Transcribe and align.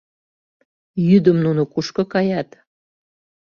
Йӱдым 1.07 1.37
нуно 1.45 1.63
кушко 1.73 2.03
каят? 2.13 2.49